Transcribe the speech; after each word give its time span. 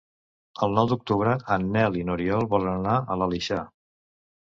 El 0.67 0.73
nou 0.77 0.89
d'octubre 0.91 1.35
en 1.57 1.69
Nel 1.77 2.01
i 2.01 2.03
n'Oriol 2.09 2.51
volen 2.57 2.75
anar 2.83 2.99
a 3.17 3.23
l'Aleixar. 3.23 3.65